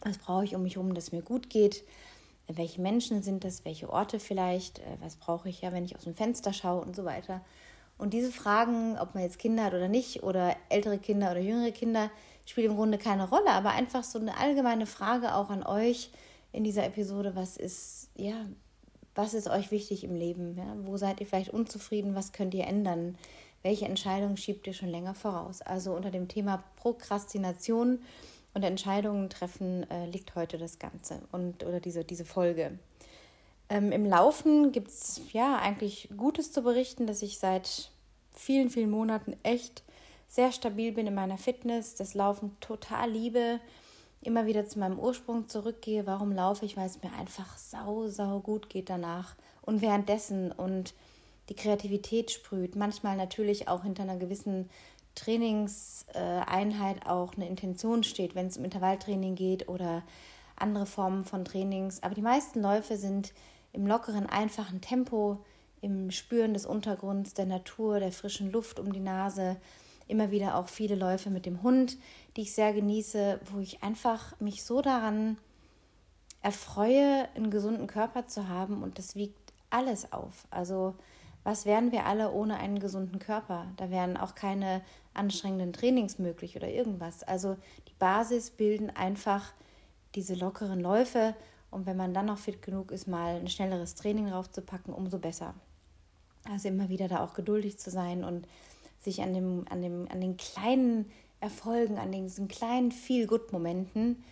was 0.00 0.18
brauche 0.18 0.44
ich 0.44 0.54
um 0.54 0.62
mich 0.62 0.76
herum, 0.76 0.94
dass 0.94 1.04
es 1.04 1.12
mir 1.12 1.22
gut 1.22 1.50
geht? 1.50 1.84
Welche 2.48 2.80
Menschen 2.80 3.22
sind 3.22 3.44
das? 3.44 3.64
Welche 3.64 3.90
Orte 3.90 4.18
vielleicht? 4.18 4.80
Äh, 4.80 4.96
was 5.00 5.16
brauche 5.16 5.48
ich 5.48 5.60
ja, 5.60 5.72
wenn 5.72 5.84
ich 5.84 5.96
aus 5.96 6.04
dem 6.04 6.14
Fenster 6.14 6.52
schaue 6.52 6.80
und 6.80 6.96
so 6.96 7.04
weiter? 7.04 7.42
Und 7.98 8.14
diese 8.14 8.32
Fragen, 8.32 8.98
ob 8.98 9.14
man 9.14 9.22
jetzt 9.22 9.38
Kinder 9.38 9.64
hat 9.64 9.74
oder 9.74 9.88
nicht, 9.88 10.22
oder 10.22 10.56
ältere 10.70 10.98
Kinder 10.98 11.30
oder 11.30 11.40
jüngere 11.40 11.70
Kinder, 11.70 12.10
spielt 12.46 12.66
im 12.66 12.76
Grunde 12.76 12.96
keine 12.96 13.28
Rolle, 13.28 13.50
aber 13.50 13.70
einfach 13.70 14.04
so 14.04 14.18
eine 14.18 14.38
allgemeine 14.38 14.86
Frage 14.86 15.34
auch 15.34 15.50
an 15.50 15.62
euch 15.62 16.10
in 16.50 16.64
dieser 16.64 16.84
Episode, 16.84 17.36
was 17.36 17.56
ist, 17.56 18.08
ja, 18.16 18.46
was 19.14 19.34
ist 19.34 19.48
euch 19.48 19.70
wichtig 19.70 20.02
im 20.04 20.14
Leben? 20.14 20.56
Ja? 20.56 20.74
Wo 20.82 20.96
seid 20.96 21.20
ihr 21.20 21.26
vielleicht 21.26 21.50
unzufrieden? 21.50 22.14
Was 22.14 22.32
könnt 22.32 22.54
ihr 22.54 22.66
ändern? 22.66 23.18
Welche 23.62 23.84
Entscheidungen 23.84 24.36
schiebt 24.36 24.66
ihr 24.66 24.72
schon 24.72 24.88
länger 24.88 25.14
voraus? 25.14 25.60
Also 25.60 25.92
unter 25.92 26.10
dem 26.10 26.28
Thema 26.28 26.64
Prokrastination 26.76 27.98
und 28.54 28.62
Entscheidungen 28.62 29.30
treffen 29.30 29.88
äh, 29.90 30.06
liegt 30.06 30.34
heute 30.34 30.58
das 30.58 30.78
Ganze 30.78 31.20
und 31.32 31.64
oder 31.64 31.80
diese, 31.80 32.04
diese 32.04 32.24
Folge. 32.24 32.78
Ähm, 33.68 33.92
Im 33.92 34.04
Laufen 34.04 34.72
gibt 34.72 34.88
es 34.88 35.20
ja 35.32 35.56
eigentlich 35.56 36.08
Gutes 36.16 36.52
zu 36.52 36.62
berichten, 36.62 37.06
dass 37.06 37.22
ich 37.22 37.38
seit 37.38 37.90
vielen, 38.32 38.70
vielen 38.70 38.90
Monaten 38.90 39.36
echt 39.42 39.84
sehr 40.28 40.52
stabil 40.52 40.92
bin 40.92 41.06
in 41.06 41.14
meiner 41.14 41.38
Fitness, 41.38 41.94
das 41.94 42.14
Laufen 42.14 42.56
total 42.60 43.10
liebe, 43.10 43.60
immer 44.22 44.46
wieder 44.46 44.66
zu 44.66 44.78
meinem 44.78 44.98
Ursprung 44.98 45.48
zurückgehe. 45.48 46.06
Warum 46.06 46.32
laufe 46.32 46.64
ich? 46.64 46.76
Weil 46.76 46.86
es 46.86 47.02
mir 47.02 47.12
einfach 47.12 47.56
sau, 47.56 48.08
sau 48.08 48.40
gut 48.40 48.68
geht 48.68 48.90
danach 48.90 49.34
und 49.62 49.82
währenddessen 49.82 50.52
und 50.52 50.94
die 51.48 51.56
Kreativität 51.56 52.30
sprüht. 52.30 52.76
Manchmal 52.76 53.16
natürlich 53.16 53.68
auch 53.68 53.82
hinter 53.82 54.04
einer 54.04 54.16
gewissen 54.16 54.68
Trainingseinheit 55.14 57.06
auch 57.06 57.34
eine 57.34 57.48
Intention 57.48 58.02
steht, 58.02 58.34
wenn 58.34 58.46
es 58.46 58.56
um 58.56 58.64
Intervalltraining 58.64 59.34
geht 59.34 59.68
oder 59.68 60.02
andere 60.56 60.86
Formen 60.86 61.24
von 61.24 61.44
Trainings. 61.44 62.02
Aber 62.02 62.14
die 62.14 62.22
meisten 62.22 62.60
Läufe 62.60 62.96
sind 62.96 63.32
im 63.72 63.86
lockeren, 63.86 64.26
einfachen 64.26 64.80
Tempo, 64.80 65.44
im 65.80 66.10
Spüren 66.10 66.54
des 66.54 66.66
Untergrunds, 66.66 67.34
der 67.34 67.46
Natur, 67.46 68.00
der 68.00 68.12
frischen 68.12 68.52
Luft 68.52 68.78
um 68.78 68.92
die 68.92 69.00
Nase. 69.00 69.56
Immer 70.08 70.30
wieder 70.30 70.56
auch 70.56 70.68
viele 70.68 70.96
Läufe 70.96 71.30
mit 71.30 71.46
dem 71.46 71.62
Hund, 71.62 71.96
die 72.36 72.42
ich 72.42 72.52
sehr 72.52 72.72
genieße, 72.72 73.40
wo 73.52 73.60
ich 73.60 73.82
einfach 73.82 74.38
mich 74.40 74.64
so 74.64 74.82
daran 74.82 75.38
erfreue, 76.42 77.28
einen 77.34 77.50
gesunden 77.50 77.86
Körper 77.86 78.26
zu 78.26 78.48
haben 78.48 78.82
und 78.82 78.98
das 78.98 79.14
wiegt 79.14 79.52
alles 79.70 80.12
auf. 80.12 80.46
Also 80.50 80.96
was 81.42 81.64
wären 81.64 81.92
wir 81.92 82.06
alle 82.06 82.32
ohne 82.32 82.58
einen 82.58 82.78
gesunden 82.78 83.18
Körper? 83.18 83.66
Da 83.76 83.90
wären 83.90 84.16
auch 84.16 84.34
keine 84.34 84.82
anstrengenden 85.14 85.72
Trainings 85.72 86.18
möglich 86.18 86.56
oder 86.56 86.68
irgendwas. 86.68 87.22
Also 87.22 87.56
die 87.88 87.94
Basis 87.98 88.50
bilden 88.50 88.90
einfach 88.90 89.52
diese 90.14 90.34
lockeren 90.34 90.80
Läufe 90.80 91.34
und 91.70 91.86
wenn 91.86 91.96
man 91.96 92.12
dann 92.12 92.26
noch 92.26 92.38
fit 92.38 92.62
genug 92.62 92.90
ist, 92.90 93.06
mal 93.06 93.36
ein 93.36 93.48
schnelleres 93.48 93.94
Training 93.94 94.28
raufzupacken, 94.28 94.92
umso 94.92 95.18
besser. 95.18 95.54
Also 96.50 96.68
immer 96.68 96.88
wieder 96.88 97.08
da 97.08 97.22
auch 97.24 97.34
geduldig 97.34 97.78
zu 97.78 97.90
sein 97.90 98.24
und 98.24 98.46
sich 98.98 99.22
an, 99.22 99.32
dem, 99.32 99.64
an, 99.70 99.82
dem, 99.82 100.08
an 100.10 100.20
den 100.20 100.36
kleinen 100.36 101.10
Erfolgen, 101.40 101.98
an 101.98 102.12
diesen 102.12 102.48
kleinen 102.48 102.92
Feel-Good-Momenten, 102.92 104.22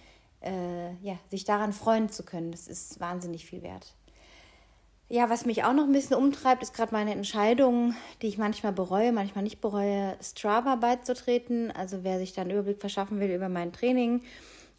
äh, 0.42 0.94
ja, 0.96 1.18
sich 1.30 1.44
daran 1.44 1.72
freuen 1.72 2.10
zu 2.10 2.22
können. 2.22 2.52
Das 2.52 2.68
ist 2.68 3.00
wahnsinnig 3.00 3.46
viel 3.46 3.62
wert. 3.62 3.94
Ja, 5.10 5.30
was 5.30 5.46
mich 5.46 5.64
auch 5.64 5.72
noch 5.72 5.84
ein 5.84 5.92
bisschen 5.92 6.16
umtreibt, 6.16 6.62
ist 6.62 6.74
gerade 6.74 6.92
meine 6.92 7.12
Entscheidung, 7.12 7.94
die 8.20 8.26
ich 8.26 8.36
manchmal 8.36 8.72
bereue, 8.72 9.10
manchmal 9.10 9.42
nicht 9.42 9.60
bereue, 9.62 10.18
Strava 10.22 10.76
beizutreten. 10.76 11.70
Also 11.70 12.04
wer 12.04 12.18
sich 12.18 12.34
da 12.34 12.42
einen 12.42 12.50
Überblick 12.50 12.78
verschaffen 12.78 13.18
will 13.18 13.30
über 13.30 13.48
mein 13.48 13.72
Training, 13.72 14.20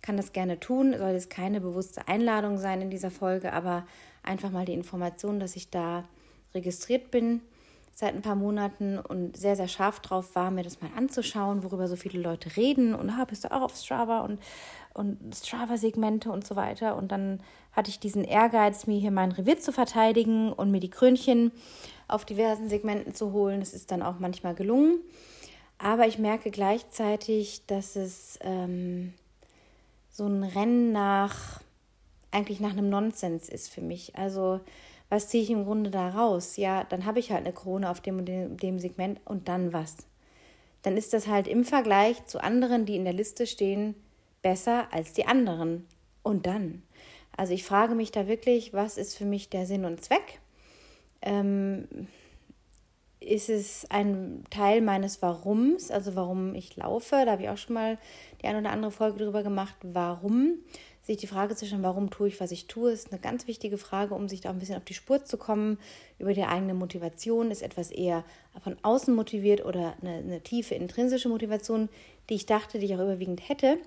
kann 0.03 0.17
das 0.17 0.31
gerne 0.31 0.59
tun. 0.59 0.95
Soll 0.95 1.15
es 1.15 1.29
keine 1.29 1.61
bewusste 1.61 2.07
Einladung 2.07 2.59
sein 2.59 2.79
in 2.79 2.91
dieser 2.91 3.09
Folge, 3.09 3.53
aber 3.53 3.87
einfach 4.21 4.51
mal 4.51 4.65
die 4.65 4.73
Information, 4.73 5.39
dass 5.39 5.55
ich 5.55 5.71
da 5.71 6.07
registriert 6.53 7.09
bin 7.09 7.41
seit 7.99 8.15
ein 8.15 8.21
paar 8.21 8.35
Monaten 8.35 8.97
und 8.97 9.35
sehr, 9.35 9.57
sehr 9.57 9.67
scharf 9.67 9.99
drauf 9.99 10.33
war, 10.33 10.51
mir 10.51 10.63
das 10.63 10.79
mal 10.79 10.89
anzuschauen, 10.95 11.65
worüber 11.65 11.89
so 11.89 11.97
viele 11.97 12.21
Leute 12.21 12.55
reden 12.55 12.95
und 12.95 13.09
ah, 13.09 13.25
bist 13.25 13.43
du 13.43 13.51
auch 13.51 13.61
auf 13.61 13.75
Strava 13.75 14.21
und, 14.21 14.39
und 14.93 15.35
Strava-Segmente 15.35 16.31
und 16.31 16.47
so 16.47 16.55
weiter. 16.55 16.95
Und 16.95 17.11
dann 17.11 17.41
hatte 17.73 17.89
ich 17.89 17.99
diesen 17.99 18.23
Ehrgeiz, 18.23 18.87
mir 18.87 18.97
hier 18.97 19.11
mein 19.11 19.33
Revier 19.33 19.59
zu 19.59 19.73
verteidigen 19.73 20.53
und 20.53 20.71
mir 20.71 20.79
die 20.79 20.89
Krönchen 20.89 21.51
auf 22.07 22.23
diversen 22.23 22.69
Segmenten 22.69 23.13
zu 23.13 23.33
holen. 23.33 23.59
Das 23.59 23.73
ist 23.73 23.91
dann 23.91 24.01
auch 24.01 24.17
manchmal 24.17 24.55
gelungen. 24.55 24.99
Aber 25.77 26.07
ich 26.07 26.19
merke 26.19 26.51
gleichzeitig, 26.51 27.65
dass 27.67 27.97
es 27.97 28.39
ähm, 28.39 29.13
so 30.09 30.25
ein 30.25 30.43
Rennen 30.43 30.93
nach, 30.93 31.59
eigentlich 32.31 32.61
nach 32.61 32.71
einem 32.71 32.89
Nonsens 32.89 33.49
ist 33.49 33.67
für 33.67 33.81
mich. 33.81 34.15
Also 34.15 34.61
was 35.09 35.27
ziehe 35.27 35.43
ich 35.43 35.49
im 35.49 35.65
Grunde 35.65 35.89
da 35.89 36.09
raus? 36.09 36.55
Ja, 36.57 36.83
dann 36.83 37.05
habe 37.05 37.19
ich 37.19 37.31
halt 37.31 37.45
eine 37.45 37.53
Krone 37.53 37.89
auf 37.89 37.99
dem 37.99 38.19
und 38.19 38.25
dem, 38.25 38.57
dem 38.57 38.79
Segment 38.79 39.19
und 39.25 39.47
dann 39.47 39.73
was? 39.73 39.97
Dann 40.83 40.95
ist 40.95 41.13
das 41.13 41.27
halt 41.27 41.47
im 41.47 41.65
Vergleich 41.65 42.25
zu 42.25 42.41
anderen, 42.41 42.85
die 42.85 42.95
in 42.95 43.03
der 43.03 43.13
Liste 43.13 43.47
stehen, 43.47 43.95
besser 44.41 44.87
als 44.93 45.13
die 45.13 45.25
anderen. 45.25 45.87
Und 46.23 46.45
dann? 46.45 46.83
Also 47.35 47.53
ich 47.53 47.63
frage 47.63 47.95
mich 47.95 48.11
da 48.11 48.27
wirklich, 48.27 48.73
was 48.73 48.97
ist 48.97 49.17
für 49.17 49.25
mich 49.25 49.49
der 49.49 49.65
Sinn 49.65 49.85
und 49.85 50.03
Zweck? 50.03 50.39
Ähm, 51.21 51.87
ist 53.19 53.49
es 53.49 53.85
ein 53.89 54.43
Teil 54.49 54.81
meines 54.81 55.21
Warums, 55.21 55.91
also 55.91 56.15
warum 56.15 56.55
ich 56.55 56.75
laufe? 56.77 57.23
Da 57.25 57.31
habe 57.31 57.43
ich 57.43 57.49
auch 57.49 57.57
schon 57.57 57.73
mal 57.73 57.97
die 58.41 58.47
eine 58.47 58.59
oder 58.59 58.71
andere 58.71 58.91
Folge 58.91 59.19
drüber 59.19 59.43
gemacht, 59.43 59.75
warum 59.81 60.55
sich 61.09 61.17
die 61.17 61.27
Frage 61.27 61.55
zu 61.55 61.65
stellen, 61.65 61.81
warum 61.81 62.11
tue 62.11 62.27
ich, 62.27 62.39
was 62.39 62.51
ich 62.51 62.67
tue, 62.67 62.91
ist 62.91 63.11
eine 63.11 63.19
ganz 63.19 63.47
wichtige 63.47 63.79
Frage, 63.79 64.13
um 64.13 64.29
sich 64.29 64.41
da 64.41 64.51
ein 64.51 64.59
bisschen 64.59 64.77
auf 64.77 64.85
die 64.85 64.93
Spur 64.93 65.23
zu 65.23 65.37
kommen. 65.37 65.79
Über 66.19 66.35
die 66.35 66.43
eigene 66.43 66.75
Motivation 66.75 67.49
ist 67.49 67.63
etwas 67.63 67.89
eher 67.89 68.23
von 68.63 68.77
außen 68.83 69.15
motiviert 69.15 69.65
oder 69.65 69.95
eine, 70.01 70.17
eine 70.17 70.41
tiefe 70.41 70.75
intrinsische 70.75 71.27
Motivation, 71.27 71.89
die 72.29 72.35
ich 72.35 72.45
dachte, 72.45 72.77
die 72.77 72.85
ich 72.85 72.93
auch 72.93 72.99
überwiegend 72.99 73.49
hätte. 73.49 73.79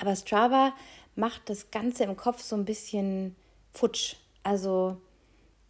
Aber 0.00 0.16
Strava 0.16 0.72
macht 1.14 1.48
das 1.48 1.70
Ganze 1.70 2.02
im 2.02 2.16
Kopf 2.16 2.42
so 2.42 2.56
ein 2.56 2.64
bisschen 2.64 3.36
futsch. 3.72 4.16
Also 4.42 4.96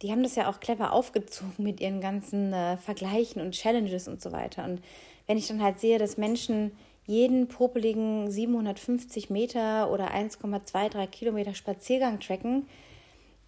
die 0.01 0.11
haben 0.11 0.23
das 0.23 0.35
ja 0.35 0.49
auch 0.49 0.59
clever 0.59 0.93
aufgezogen 0.93 1.63
mit 1.63 1.79
ihren 1.79 2.01
ganzen 2.01 2.53
äh, 2.53 2.77
Vergleichen 2.77 3.39
und 3.39 3.51
Challenges 3.51 4.07
und 4.07 4.19
so 4.19 4.31
weiter. 4.31 4.63
Und 4.63 4.81
wenn 5.27 5.37
ich 5.37 5.47
dann 5.47 5.61
halt 5.61 5.79
sehe, 5.79 5.99
dass 5.99 6.17
Menschen 6.17 6.71
jeden 7.05 7.47
popeligen 7.47 8.29
750 8.29 9.29
Meter 9.29 9.91
oder 9.91 10.13
1,23 10.13 11.07
Kilometer 11.07 11.53
Spaziergang 11.53 12.19
tracken, 12.19 12.67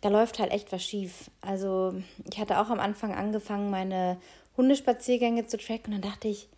da 0.02 0.10
läuft 0.10 0.40
halt 0.40 0.52
echt 0.52 0.72
was 0.72 0.84
schief. 0.84 1.32
Also 1.42 1.94
ich 2.30 2.40
hatte 2.40 2.60
auch 2.60 2.70
am 2.70 2.80
Anfang 2.80 3.14
angefangen, 3.14 3.70
meine 3.70 4.18
Hundespaziergänge 4.58 5.48
zu 5.48 5.58
tracken 5.58 5.94
und 5.94 6.04
dann 6.04 6.12
dachte 6.12 6.28
ich, 6.28 6.50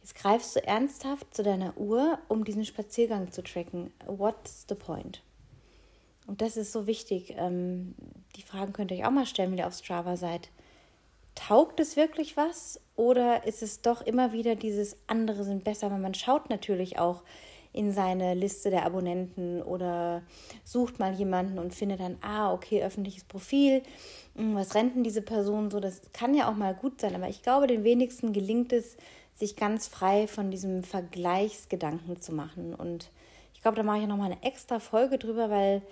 jetzt 0.00 0.14
greifst 0.16 0.56
du 0.56 0.66
ernsthaft 0.66 1.34
zu 1.34 1.42
deiner 1.42 1.76
Uhr, 1.76 2.18
um 2.28 2.44
diesen 2.44 2.64
Spaziergang 2.64 3.30
zu 3.30 3.42
tracken. 3.42 3.92
What's 4.06 4.66
the 4.68 4.74
point? 4.74 5.22
Und 6.26 6.42
das 6.42 6.56
ist 6.56 6.72
so 6.72 6.86
wichtig. 6.86 7.34
Ähm, 7.38 7.94
die 8.36 8.42
Fragen 8.42 8.72
könnt 8.72 8.90
ihr 8.90 8.98
euch 8.98 9.06
auch 9.06 9.10
mal 9.10 9.26
stellen, 9.26 9.52
wenn 9.52 9.58
ihr 9.58 9.66
auf 9.66 9.74
Strava 9.74 10.16
seid 10.16 10.50
taugt 11.38 11.78
es 11.78 11.96
wirklich 11.96 12.36
was 12.36 12.80
oder 12.96 13.46
ist 13.46 13.62
es 13.62 13.80
doch 13.80 14.02
immer 14.02 14.32
wieder 14.32 14.56
dieses 14.56 14.96
andere 15.06 15.44
sind 15.44 15.62
besser, 15.62 15.88
weil 15.90 16.00
man 16.00 16.14
schaut 16.14 16.50
natürlich 16.50 16.98
auch 16.98 17.22
in 17.72 17.92
seine 17.92 18.34
Liste 18.34 18.70
der 18.70 18.84
Abonnenten 18.84 19.62
oder 19.62 20.22
sucht 20.64 20.98
mal 20.98 21.14
jemanden 21.14 21.60
und 21.60 21.74
findet 21.74 22.00
dann, 22.00 22.16
ah, 22.22 22.52
okay, 22.52 22.82
öffentliches 22.82 23.22
Profil, 23.22 23.82
hm, 24.34 24.56
was 24.56 24.74
rennt 24.74 25.06
diese 25.06 25.22
Person 25.22 25.70
so, 25.70 25.78
das 25.78 26.02
kann 26.12 26.34
ja 26.34 26.50
auch 26.50 26.56
mal 26.56 26.74
gut 26.74 27.00
sein, 27.00 27.14
aber 27.14 27.28
ich 27.28 27.42
glaube, 27.42 27.68
den 27.68 27.84
wenigsten 27.84 28.32
gelingt 28.32 28.72
es, 28.72 28.96
sich 29.36 29.54
ganz 29.54 29.86
frei 29.86 30.26
von 30.26 30.50
diesem 30.50 30.82
Vergleichsgedanken 30.82 32.20
zu 32.20 32.32
machen. 32.32 32.74
Und 32.74 33.10
ich 33.54 33.62
glaube, 33.62 33.76
da 33.76 33.84
mache 33.84 34.00
ich 34.00 34.08
nochmal 34.08 34.32
eine 34.32 34.42
extra 34.42 34.80
Folge 34.80 35.18
drüber, 35.18 35.48
weil 35.48 35.82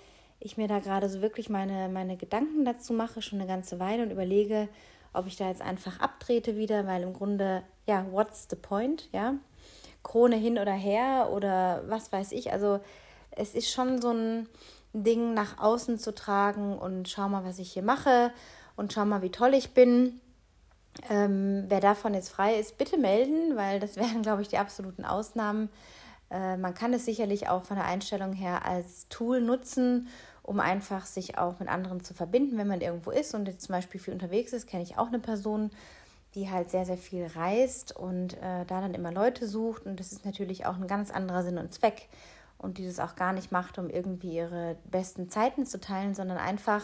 ich 0.41 0.57
mir 0.57 0.67
da 0.67 0.81
gerade 0.81 1.09
so 1.09 1.23
wirklich 1.23 1.49
meine, 1.49 1.89
meine 1.89 2.17
Gedanken 2.17 2.65
dazu 2.65 2.93
mache, 2.93 3.23
schon 3.23 3.39
eine 3.39 3.47
ganze 3.47 3.79
Weile 3.79 4.03
und 4.03 4.11
überlege, 4.11 4.69
ob 5.17 5.27
ich 5.27 5.37
da 5.37 5.49
jetzt 5.49 5.63
einfach 5.63 6.01
abtrete 6.01 6.57
wieder, 6.57 6.87
weil 6.87 7.03
im 7.03 7.13
Grunde, 7.13 7.63
ja, 7.87 8.07
what's 8.11 8.47
the 8.51 8.57
point, 8.57 9.09
ja? 9.13 9.35
Krone 10.03 10.37
hin 10.37 10.59
oder 10.59 10.73
her 10.73 11.31
oder 11.33 11.83
was 11.89 12.13
weiß 12.13 12.33
ich. 12.33 12.53
Also 12.53 12.81
es 13.33 13.55
ist 13.55 13.71
schon 13.71 14.01
so 14.01 14.13
ein 14.13 14.49
Ding 14.93 15.35
nach 15.35 15.59
außen 15.59 15.99
zu 15.99 16.15
tragen 16.15 16.79
und 16.79 17.09
schau 17.09 17.29
mal, 17.29 17.45
was 17.45 17.59
ich 17.59 17.73
hier 17.73 17.83
mache 17.83 18.33
und 18.77 18.93
schau 18.93 19.05
mal, 19.05 19.23
wie 19.23 19.31
toll 19.31 19.55
ich 19.55 19.75
bin. 19.75 20.21
Ähm, 21.11 21.65
wer 21.69 21.81
davon 21.81 22.15
jetzt 22.15 22.31
frei 22.31 22.55
ist, 22.59 22.79
bitte 22.79 22.97
melden, 22.97 23.57
weil 23.57 23.81
das 23.81 23.97
wären, 23.97 24.23
glaube 24.23 24.43
ich, 24.43 24.49
die 24.49 24.59
absoluten 24.59 25.05
Ausnahmen. 25.05 25.69
Äh, 26.31 26.57
man 26.57 26.75
kann 26.75 26.95
es 26.95 27.05
sicherlich 27.05 27.49
auch 27.49 27.65
von 27.65 27.77
der 27.77 27.87
Einstellung 27.87 28.33
her 28.33 28.65
als 28.65 29.09
Tool 29.09 29.41
nutzen, 29.41 30.09
um 30.47 30.61
einfach 30.61 31.07
sich 31.07 31.39
auch 31.39 31.59
mit 31.59 31.69
anderen 31.69 32.03
zu 32.03 32.15
verbinden, 32.15 32.57
wenn 32.57 32.69
man 32.69 32.81
irgendwo 32.81 33.11
ist 33.11 33.35
und 33.35 33.49
jetzt 33.49 33.63
zum 33.67 33.75
Beispiel 33.75 34.01
viel 34.01 34.15
unterwegs 34.15 34.53
ist, 34.53 34.69
kenne 34.69 34.85
ich 34.85 34.97
auch 34.97 35.09
eine 35.09 35.19
Person, 35.19 35.71
die 36.35 36.51
halt 36.51 36.71
sehr, 36.71 36.85
sehr 36.85 36.99
viel 36.99 37.27
reist 37.27 37.97
und 37.97 38.35
äh, 38.35 38.65
da 38.67 38.81
dann 38.81 38.95
immer 38.95 39.11
Leute 39.11 39.49
sucht. 39.49 39.87
Und 39.87 39.99
das 39.99 40.13
ist 40.13 40.25
natürlich 40.25 40.65
auch 40.67 40.77
ein 40.77 40.87
ganz 40.87 41.11
anderer 41.11 41.43
Sinn 41.43 41.59
und 41.59 41.73
Zweck. 41.73 42.09
Und 42.59 42.79
die 42.79 42.87
das 42.87 43.01
auch 43.01 43.17
gar 43.17 43.33
nicht 43.33 43.53
macht, 43.53 43.79
um 43.79 43.91
irgendwie 43.91 44.35
ihre 44.35 44.77
besten 44.85 45.29
Zeiten 45.29 45.67
zu 45.67 45.79
teilen, 45.79 46.15
sondern 46.15 46.39
einfach, 46.39 46.83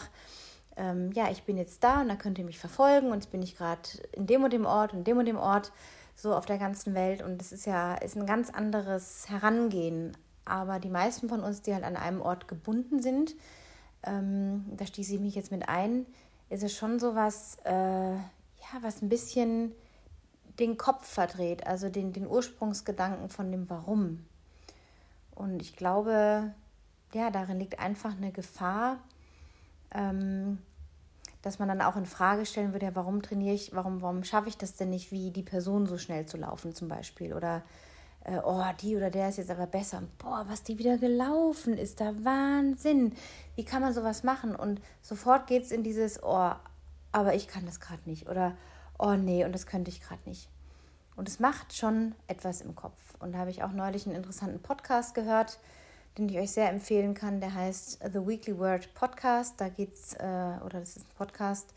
ähm, 0.75 1.11
ja, 1.13 1.31
ich 1.31 1.43
bin 1.43 1.57
jetzt 1.57 1.83
da 1.83 2.01
und 2.01 2.09
da 2.09 2.15
könnt 2.15 2.37
ihr 2.37 2.45
mich 2.45 2.59
verfolgen 2.59 3.07
und 3.07 3.15
jetzt 3.15 3.31
bin 3.31 3.41
ich 3.41 3.57
gerade 3.57 3.81
in 4.11 4.27
dem 4.27 4.43
und 4.43 4.53
dem 4.53 4.65
Ort 4.65 4.93
und 4.93 5.07
dem 5.07 5.17
und 5.17 5.25
dem 5.25 5.37
Ort, 5.37 5.71
so 6.15 6.35
auf 6.35 6.45
der 6.45 6.59
ganzen 6.59 6.93
Welt. 6.93 7.23
Und 7.23 7.39
das 7.39 7.51
ist 7.51 7.65
ja 7.65 7.95
ist 7.95 8.15
ein 8.15 8.27
ganz 8.27 8.49
anderes 8.51 9.29
Herangehen 9.29 10.15
aber 10.45 10.79
die 10.79 10.89
meisten 10.89 11.29
von 11.29 11.41
uns, 11.41 11.61
die 11.61 11.73
halt 11.73 11.83
an 11.83 11.95
einem 11.95 12.21
Ort 12.21 12.47
gebunden 12.47 13.01
sind, 13.01 13.35
ähm, 14.03 14.65
da 14.75 14.85
schließe 14.85 15.15
ich 15.15 15.19
mich 15.19 15.35
jetzt 15.35 15.51
mit 15.51 15.69
ein, 15.69 16.05
ist 16.49 16.63
es 16.63 16.75
schon 16.75 16.99
so 16.99 17.15
was, 17.15 17.57
äh, 17.65 18.13
ja, 18.13 18.79
was 18.81 19.01
ein 19.01 19.09
bisschen 19.09 19.71
den 20.59 20.77
Kopf 20.77 21.07
verdreht, 21.07 21.65
also 21.65 21.89
den, 21.89 22.13
den 22.13 22.27
Ursprungsgedanken 22.27 23.29
von 23.29 23.51
dem 23.51 23.69
Warum. 23.69 24.25
Und 25.33 25.61
ich 25.61 25.75
glaube, 25.75 26.53
ja, 27.13 27.31
darin 27.31 27.59
liegt 27.59 27.79
einfach 27.79 28.15
eine 28.15 28.31
Gefahr, 28.31 28.99
ähm, 29.91 30.59
dass 31.41 31.59
man 31.59 31.67
dann 31.67 31.81
auch 31.81 31.95
in 31.95 32.05
Frage 32.05 32.45
stellen 32.45 32.71
würde, 32.73 32.85
ja, 32.87 32.95
warum 32.95 33.21
trainiere 33.21 33.55
ich, 33.55 33.73
warum, 33.73 34.01
warum 34.01 34.23
schaffe 34.23 34.49
ich 34.49 34.57
das 34.57 34.75
denn 34.75 34.89
nicht, 34.89 35.11
wie 35.11 35.31
die 35.31 35.43
Person 35.43 35.87
so 35.87 35.97
schnell 35.97 36.25
zu 36.25 36.37
laufen 36.37 36.73
zum 36.73 36.87
Beispiel? 36.87 37.33
Oder 37.33 37.63
äh, 38.25 38.37
oh, 38.43 38.63
die 38.81 38.95
oder 38.95 39.09
der 39.09 39.29
ist 39.29 39.37
jetzt 39.37 39.51
aber 39.51 39.67
besser. 39.67 39.97
Und 39.97 40.17
boah, 40.17 40.45
was 40.47 40.63
die 40.63 40.77
wieder 40.77 40.97
gelaufen 40.97 41.77
ist, 41.77 41.99
da 41.99 42.13
Wahnsinn. 42.23 43.13
Wie 43.55 43.65
kann 43.65 43.81
man 43.81 43.93
sowas 43.93 44.23
machen? 44.23 44.55
Und 44.55 44.81
sofort 45.01 45.47
geht 45.47 45.63
es 45.63 45.71
in 45.71 45.83
dieses, 45.83 46.23
oh, 46.23 46.51
aber 47.11 47.35
ich 47.35 47.47
kann 47.47 47.65
das 47.65 47.79
gerade 47.79 48.01
nicht. 48.05 48.29
Oder, 48.29 48.55
oh 48.97 49.13
nee, 49.13 49.45
und 49.45 49.53
das 49.53 49.67
könnte 49.67 49.91
ich 49.91 50.01
gerade 50.01 50.21
nicht. 50.25 50.49
Und 51.15 51.27
es 51.27 51.39
macht 51.39 51.75
schon 51.75 52.15
etwas 52.27 52.61
im 52.61 52.75
Kopf. 52.75 52.97
Und 53.19 53.33
da 53.33 53.39
habe 53.39 53.51
ich 53.51 53.63
auch 53.63 53.71
neulich 53.71 54.07
einen 54.07 54.15
interessanten 54.15 54.61
Podcast 54.61 55.13
gehört, 55.13 55.59
den 56.17 56.29
ich 56.29 56.39
euch 56.39 56.51
sehr 56.51 56.69
empfehlen 56.69 57.13
kann. 57.13 57.39
Der 57.39 57.53
heißt 57.53 57.99
The 58.11 58.25
Weekly 58.25 58.57
Word 58.57 58.93
Podcast. 58.93 59.59
Da 59.59 59.69
geht's, 59.69 60.13
äh, 60.15 60.59
oder 60.65 60.79
das 60.79 60.97
ist 60.97 61.05
ein 61.05 61.15
Podcast, 61.17 61.73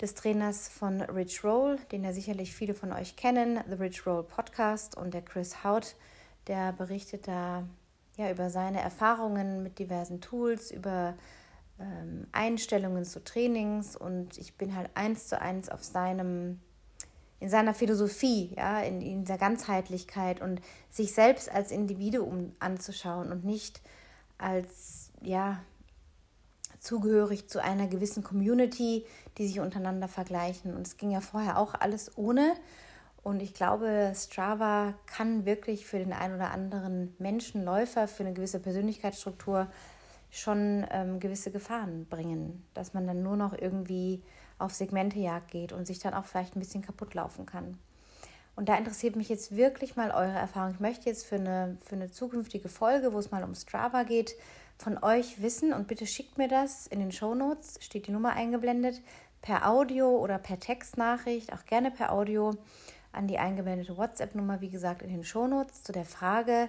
des 0.00 0.14
Trainers 0.14 0.68
von 0.68 1.00
Rich 1.00 1.42
Roll, 1.42 1.78
den 1.90 2.04
ja 2.04 2.12
sicherlich 2.12 2.54
viele 2.54 2.74
von 2.74 2.92
euch 2.92 3.16
kennen, 3.16 3.60
The 3.68 3.74
Rich 3.74 4.06
Roll 4.06 4.24
Podcast. 4.24 4.96
Und 4.96 5.14
der 5.14 5.22
Chris 5.22 5.64
Haut, 5.64 5.96
der 6.46 6.72
berichtet 6.72 7.26
da 7.28 7.64
ja 8.16 8.30
über 8.30 8.50
seine 8.50 8.80
Erfahrungen 8.80 9.62
mit 9.62 9.78
diversen 9.78 10.20
Tools, 10.20 10.70
über 10.70 11.14
ähm, 11.80 12.26
Einstellungen 12.32 13.04
zu 13.04 13.24
Trainings. 13.24 13.96
Und 13.96 14.36
ich 14.38 14.56
bin 14.56 14.76
halt 14.76 14.90
eins 14.94 15.28
zu 15.28 15.40
eins 15.40 15.68
auf 15.70 15.82
seinem, 15.82 16.60
in 17.40 17.48
seiner 17.48 17.72
Philosophie, 17.72 18.52
ja, 18.56 18.80
in, 18.80 19.00
in 19.00 19.24
dieser 19.24 19.38
Ganzheitlichkeit 19.38 20.42
und 20.42 20.60
sich 20.90 21.14
selbst 21.14 21.50
als 21.50 21.70
Individuum 21.70 22.54
anzuschauen 22.58 23.32
und 23.32 23.44
nicht 23.44 23.80
als, 24.38 25.10
ja, 25.22 25.62
zugehörig 26.86 27.48
zu 27.48 27.62
einer 27.62 27.86
gewissen 27.86 28.22
Community, 28.22 29.04
die 29.38 29.46
sich 29.46 29.60
untereinander 29.60 30.08
vergleichen. 30.08 30.74
Und 30.74 30.86
es 30.86 30.96
ging 30.96 31.10
ja 31.10 31.20
vorher 31.20 31.58
auch 31.58 31.74
alles 31.74 32.16
ohne. 32.16 32.54
Und 33.22 33.42
ich 33.42 33.54
glaube, 33.54 34.12
Strava 34.14 34.94
kann 35.06 35.44
wirklich 35.46 35.86
für 35.86 35.98
den 35.98 36.12
einen 36.12 36.36
oder 36.36 36.52
anderen 36.52 37.14
Menschenläufer, 37.18 38.06
für 38.06 38.22
eine 38.22 38.32
gewisse 38.32 38.60
Persönlichkeitsstruktur 38.60 39.66
schon 40.30 40.86
ähm, 40.90 41.18
gewisse 41.18 41.50
Gefahren 41.50 42.06
bringen, 42.06 42.64
dass 42.74 42.94
man 42.94 43.06
dann 43.06 43.22
nur 43.22 43.36
noch 43.36 43.52
irgendwie 43.52 44.22
auf 44.58 44.72
Segmentejagd 44.72 45.50
geht 45.50 45.72
und 45.72 45.86
sich 45.86 45.98
dann 45.98 46.14
auch 46.14 46.24
vielleicht 46.24 46.56
ein 46.56 46.60
bisschen 46.60 46.82
kaputt 46.82 47.14
laufen 47.14 47.46
kann. 47.46 47.76
Und 48.56 48.70
da 48.70 48.76
interessiert 48.76 49.16
mich 49.16 49.28
jetzt 49.28 49.54
wirklich 49.54 49.96
mal 49.96 50.10
eure 50.10 50.38
Erfahrung. 50.38 50.72
Ich 50.72 50.80
möchte 50.80 51.08
jetzt 51.08 51.26
für 51.26 51.36
eine, 51.36 51.76
für 51.84 51.94
eine 51.94 52.10
zukünftige 52.10 52.70
Folge, 52.70 53.12
wo 53.12 53.18
es 53.18 53.30
mal 53.30 53.44
um 53.44 53.54
Strava 53.54 54.02
geht, 54.02 54.34
von 54.78 55.02
euch 55.02 55.40
wissen 55.40 55.72
und 55.72 55.88
bitte 55.88 56.06
schickt 56.06 56.38
mir 56.38 56.48
das 56.48 56.86
in 56.86 56.98
den 56.98 57.12
Show 57.12 57.34
Notes, 57.34 57.78
steht 57.80 58.06
die 58.06 58.12
Nummer 58.12 58.32
eingeblendet, 58.32 59.00
per 59.40 59.68
Audio 59.68 60.08
oder 60.16 60.38
per 60.38 60.58
Textnachricht, 60.58 61.52
auch 61.52 61.64
gerne 61.66 61.90
per 61.90 62.12
Audio 62.12 62.54
an 63.12 63.26
die 63.26 63.38
eingeblendete 63.38 63.96
WhatsApp-Nummer, 63.96 64.60
wie 64.60 64.70
gesagt, 64.70 65.02
in 65.02 65.10
den 65.10 65.24
Shownotes 65.24 65.82
zu 65.82 65.92
der 65.92 66.04
Frage, 66.04 66.68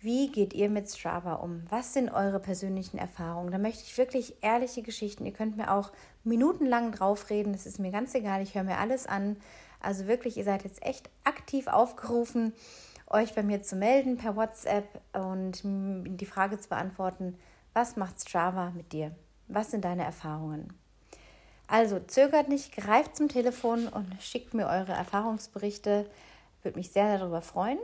wie 0.00 0.30
geht 0.30 0.52
ihr 0.52 0.68
mit 0.68 0.90
Strava 0.90 1.34
um? 1.34 1.62
Was 1.70 1.94
sind 1.94 2.10
eure 2.10 2.38
persönlichen 2.38 2.98
Erfahrungen? 2.98 3.50
Da 3.50 3.58
möchte 3.58 3.84
ich 3.84 3.96
wirklich 3.96 4.36
ehrliche 4.42 4.82
Geschichten. 4.82 5.24
Ihr 5.24 5.32
könnt 5.32 5.56
mir 5.56 5.72
auch 5.72 5.92
minutenlang 6.24 6.92
draufreden. 6.92 7.54
Das 7.54 7.64
ist 7.64 7.78
mir 7.78 7.90
ganz 7.90 8.14
egal. 8.14 8.42
Ich 8.42 8.54
höre 8.54 8.64
mir 8.64 8.76
alles 8.76 9.06
an. 9.06 9.36
Also 9.84 10.06
wirklich, 10.06 10.36
ihr 10.36 10.44
seid 10.44 10.64
jetzt 10.64 10.84
echt 10.84 11.10
aktiv 11.24 11.66
aufgerufen, 11.66 12.52
euch 13.06 13.34
bei 13.34 13.42
mir 13.42 13.62
zu 13.62 13.76
melden 13.76 14.16
per 14.16 14.34
WhatsApp 14.34 14.88
und 15.12 15.60
die 15.62 16.26
Frage 16.26 16.58
zu 16.58 16.68
beantworten, 16.68 17.36
was 17.74 17.96
macht 17.96 18.20
Strava 18.20 18.70
mit 18.70 18.92
dir? 18.92 19.14
Was 19.48 19.70
sind 19.70 19.84
deine 19.84 20.04
Erfahrungen? 20.04 20.72
Also 21.66 21.98
zögert 21.98 22.48
nicht, 22.48 22.74
greift 22.76 23.16
zum 23.16 23.28
Telefon 23.28 23.88
und 23.88 24.06
schickt 24.20 24.54
mir 24.54 24.66
eure 24.66 24.92
Erfahrungsberichte. 24.92 26.08
Würde 26.62 26.78
mich 26.78 26.90
sehr 26.90 27.18
darüber 27.18 27.42
freuen. 27.42 27.78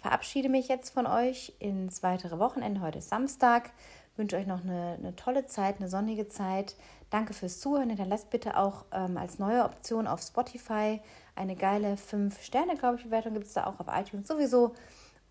Verabschiede 0.00 0.48
mich 0.48 0.68
jetzt 0.68 0.90
von 0.90 1.06
euch 1.06 1.52
ins 1.58 2.02
weitere 2.02 2.38
Wochenende. 2.38 2.80
Heute 2.80 2.98
ist 2.98 3.10
Samstag. 3.10 3.70
Wünsche 4.16 4.36
euch 4.36 4.46
noch 4.46 4.62
eine, 4.62 4.96
eine 4.98 5.16
tolle 5.16 5.46
Zeit, 5.46 5.76
eine 5.78 5.88
sonnige 5.88 6.28
Zeit. 6.28 6.76
Danke 7.10 7.34
fürs 7.34 7.60
Zuhören. 7.60 7.90
Hinterlasst 7.90 8.30
bitte 8.30 8.56
auch 8.56 8.84
ähm, 8.92 9.16
als 9.16 9.38
neue 9.38 9.64
Option 9.64 10.06
auf 10.06 10.22
Spotify 10.22 11.00
eine 11.36 11.56
geile 11.56 11.94
5-Sterne, 11.94 12.76
glaube 12.76 12.96
ich, 12.96 13.04
Bewertung 13.04 13.34
gibt 13.34 13.46
es 13.46 13.54
da 13.54 13.66
auch 13.66 13.80
auf 13.80 13.86
iTunes 13.88 14.28
sowieso. 14.28 14.74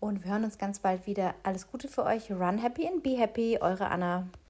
Und 0.00 0.24
wir 0.24 0.32
hören 0.32 0.44
uns 0.44 0.58
ganz 0.58 0.80
bald 0.80 1.06
wieder. 1.06 1.34
Alles 1.42 1.70
Gute 1.70 1.88
für 1.88 2.04
euch. 2.04 2.30
Run 2.30 2.58
happy 2.58 2.86
and 2.86 3.02
be 3.02 3.16
happy. 3.16 3.58
Eure 3.60 3.88
Anna. 3.90 4.26